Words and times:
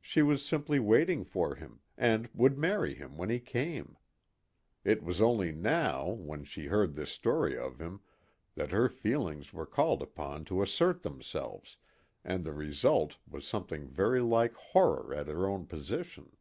She 0.00 0.22
was 0.22 0.44
simply 0.44 0.80
waiting 0.80 1.22
for 1.22 1.54
him, 1.54 1.82
and 1.96 2.28
would 2.34 2.58
marry 2.58 2.94
him 2.96 3.16
when 3.16 3.30
he 3.30 3.38
came. 3.38 3.96
It 4.82 5.04
was 5.04 5.20
only 5.22 5.52
now, 5.52 6.08
when 6.08 6.42
she 6.42 6.66
heard 6.66 6.96
this 6.96 7.12
story 7.12 7.56
of 7.56 7.78
him, 7.78 8.00
that 8.56 8.72
her 8.72 8.88
feelings 8.88 9.52
were 9.52 9.64
called 9.64 10.02
upon 10.02 10.44
to 10.46 10.62
assert 10.62 11.04
themselves, 11.04 11.76
and 12.24 12.42
the 12.42 12.52
result 12.52 13.18
was 13.24 13.46
something 13.46 13.86
very 13.86 14.20
like 14.20 14.54
horror 14.54 15.14
at 15.14 15.28
her 15.28 15.46
own 15.46 15.66
position. 15.66 16.36